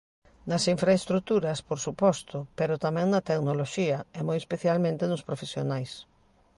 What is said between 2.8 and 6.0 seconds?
tamén na tecnoloxía, e moi especialmente nos profesionais.